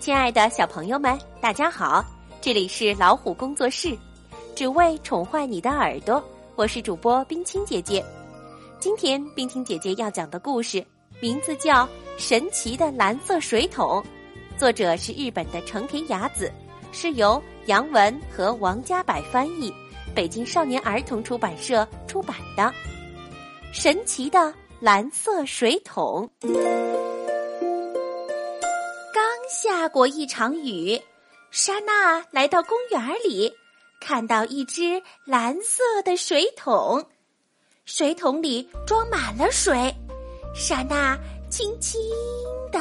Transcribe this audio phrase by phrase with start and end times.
[0.00, 2.04] 亲爱的小朋友们，大家好，
[2.40, 3.96] 这里是老虎工作室，
[4.54, 6.22] 只为宠坏你的耳朵。
[6.56, 8.04] 我是主播冰清姐姐。
[8.78, 10.84] 今天冰清姐姐要讲的故事
[11.20, 11.86] 名字叫
[12.18, 14.02] 《神奇的蓝色水桶》，
[14.58, 16.52] 作者是日本的成田雅子，
[16.92, 19.72] 是由杨文和王家柏翻译，
[20.14, 22.62] 北京少年儿童出版社出版的
[23.72, 26.28] 《神奇的蓝色水桶》。
[29.12, 31.00] 刚下过一场雨，
[31.50, 33.52] 莎娜来到公园里，
[34.00, 37.02] 看到一只蓝色的水桶。
[37.84, 39.94] 水桶里装满了水，
[40.54, 42.00] 莎娜轻轻
[42.72, 42.80] 的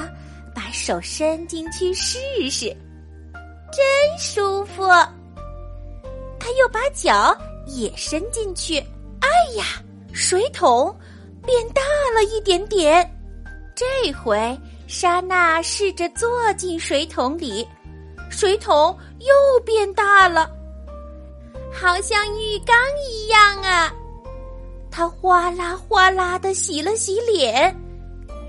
[0.54, 2.18] 把手伸进去试
[2.50, 2.76] 试，
[3.72, 4.88] 真舒服。
[6.40, 8.78] 她又把脚也伸进去，
[9.22, 9.82] 哎呀，
[10.14, 10.94] 水桶
[11.46, 11.82] 变大
[12.16, 13.10] 了一点点。
[13.76, 17.68] 这回莎娜试着坐进水桶里，
[18.30, 20.50] 水桶又变大了，
[21.72, 22.76] 好像浴缸
[23.10, 23.92] 一样啊。
[24.92, 27.76] 他哗啦哗啦的洗了洗脸，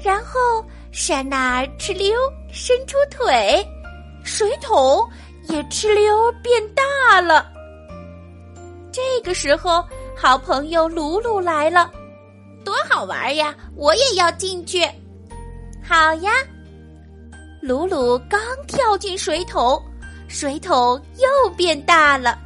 [0.03, 2.15] 然后珊娜哧溜
[2.53, 3.67] 伸出腿，
[4.23, 5.03] 水桶
[5.49, 7.51] 也哧溜变大了。
[8.93, 9.83] 这个时候，
[10.15, 11.91] 好朋友鲁鲁来了，
[12.75, 13.55] 多好玩呀！
[13.77, 14.85] 我也要进去。
[15.81, 16.33] 好呀，
[17.61, 19.81] 鲁鲁刚跳进水桶，
[20.27, 22.37] 水桶又变大了。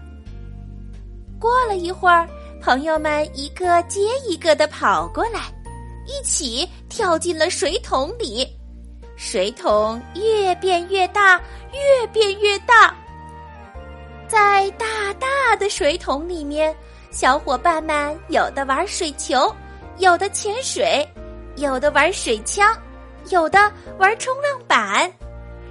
[1.40, 2.28] 过了一会儿。
[2.60, 5.42] 朋友们一个接一个的跑过来，
[6.06, 8.46] 一起跳进了水桶里。
[9.16, 11.40] 水桶越变越大，
[11.72, 12.92] 越变越大。
[14.26, 16.76] 在大大的水桶里面，
[17.12, 19.54] 小伙伴们有的玩水球，
[19.98, 21.06] 有的潜水，
[21.56, 22.72] 有的玩水枪，
[23.30, 25.10] 有的玩冲浪板。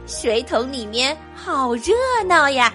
[0.06, 1.94] 水桶里面好热
[2.26, 2.74] 闹呀！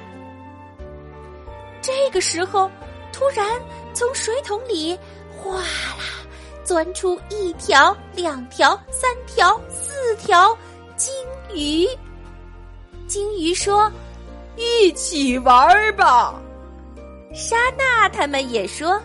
[1.80, 2.70] 这个时候，
[3.12, 3.46] 突然。
[3.94, 4.98] 从水桶里
[5.36, 6.24] 哗啦
[6.64, 10.56] 钻出一条、两条、三条、四条
[10.96, 11.12] 金
[11.54, 11.86] 鱼。
[13.06, 13.92] 金鱼说
[14.56, 16.40] ：“一起玩吧。”
[17.36, 18.98] 莎娜他们也说：“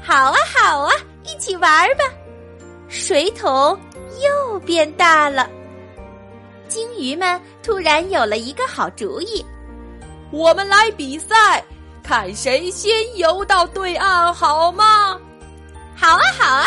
[0.00, 0.90] 好啊，好啊，
[1.26, 2.04] 一起玩吧。”
[2.88, 3.78] 水桶
[4.22, 5.50] 又变大了。
[6.68, 9.44] 鲸鱼们突然有了一个好主意
[10.32, 11.62] ：“我们来比赛。”
[12.02, 15.18] 看谁先游到对岸，好吗？
[15.96, 16.66] 好啊，好啊！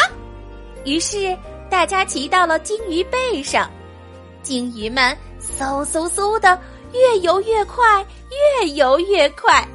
[0.83, 1.33] 于是
[1.69, 3.71] 大家骑到了鲸鱼背上，
[4.43, 5.17] 鲸鱼们
[5.57, 6.59] 嗖嗖嗖的
[6.91, 8.05] 越游越快，
[8.61, 9.65] 越游越快。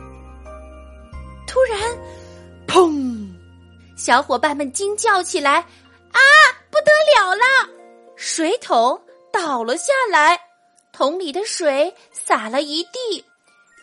[4.04, 5.60] 小伙伴们惊叫起来
[6.12, 6.20] ：“啊，
[6.70, 7.42] 不得了了！”
[8.16, 9.00] 水桶
[9.32, 10.38] 倒了下来，
[10.92, 13.24] 桶里的水洒了一地。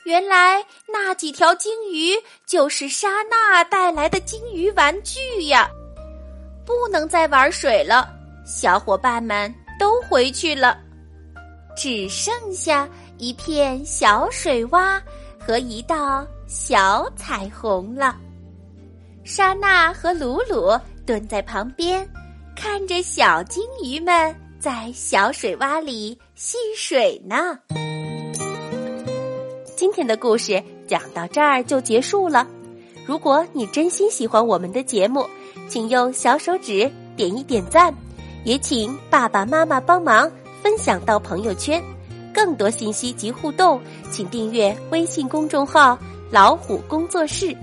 [0.05, 2.13] 原来那几条金鱼
[2.45, 5.67] 就是莎娜带来的金鱼玩具呀！
[6.67, 8.07] 不能再玩水了，
[8.45, 10.77] 小伙伴们都回去了，
[11.75, 15.01] 只剩下一片小水洼
[15.39, 18.15] 和一道小彩虹了。
[19.23, 20.71] 莎娜和鲁鲁
[21.05, 22.07] 蹲在旁边，
[22.55, 27.57] 看着小金鱼们在小水洼里戏水呢。
[29.75, 32.47] 今天的故事讲到这儿就结束了。
[33.05, 35.25] 如果你真心喜欢我们的节目，
[35.69, 37.93] 请用小手指点一点赞，
[38.43, 40.29] 也请爸爸妈妈帮忙
[40.63, 41.81] 分享到朋友圈。
[42.33, 45.97] 更多信息及互动，请订阅微信公众号
[46.31, 47.55] “老虎工作室”，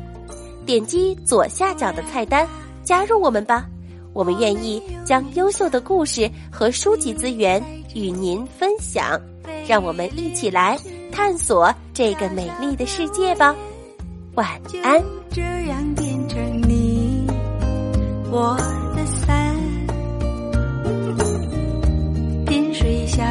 [0.69, 2.47] 点击左下角的菜单
[2.85, 3.65] 加入我们吧。
[4.13, 7.63] 我们愿意将优秀的故事和书籍资源
[7.95, 9.19] 与您分享，
[9.67, 10.79] 让我们一起来。
[11.11, 13.57] 探索这个美丽的世界吧，
[14.35, 14.47] 晚
[14.83, 15.03] 安。
[15.31, 17.27] 这样变成你，
[18.31, 18.55] 我
[18.95, 19.57] 的伞，
[22.45, 23.27] 萍水相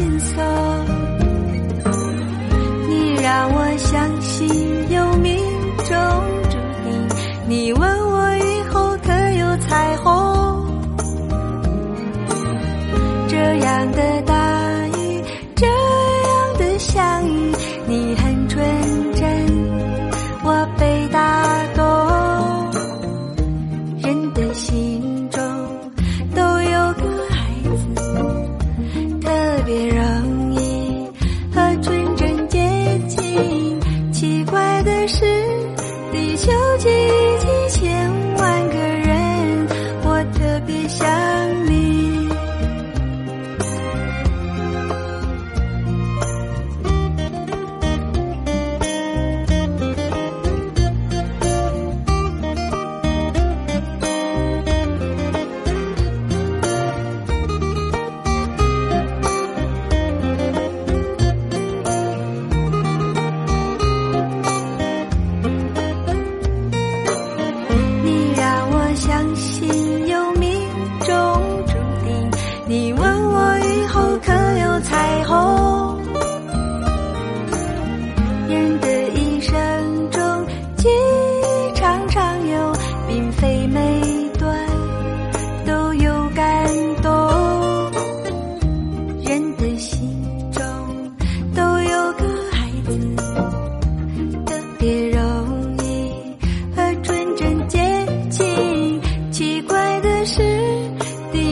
[0.00, 0.90] 那么轻松。
[3.22, 4.59] 让我相信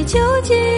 [0.09, 0.78] 究竟。